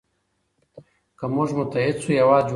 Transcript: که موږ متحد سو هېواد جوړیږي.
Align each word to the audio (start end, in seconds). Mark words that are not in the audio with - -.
که 1.19 1.25
موږ 1.35 1.49
متحد 1.57 1.95
سو 2.03 2.07
هېواد 2.17 2.43
جوړیږي. 2.43 2.49